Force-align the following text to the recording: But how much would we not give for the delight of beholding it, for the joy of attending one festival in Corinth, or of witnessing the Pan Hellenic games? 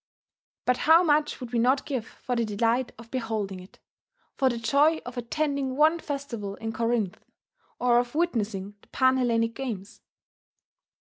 But 0.65 0.77
how 0.77 1.03
much 1.03 1.39
would 1.39 1.53
we 1.53 1.59
not 1.59 1.85
give 1.85 2.07
for 2.07 2.35
the 2.35 2.43
delight 2.43 2.91
of 2.97 3.11
beholding 3.11 3.59
it, 3.59 3.77
for 4.33 4.49
the 4.49 4.57
joy 4.57 4.97
of 5.05 5.15
attending 5.15 5.75
one 5.77 5.99
festival 5.99 6.55
in 6.55 6.73
Corinth, 6.73 7.23
or 7.77 7.99
of 7.99 8.15
witnessing 8.15 8.73
the 8.81 8.87
Pan 8.87 9.17
Hellenic 9.17 9.53
games? 9.53 10.01